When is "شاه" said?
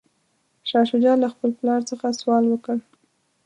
0.69-0.85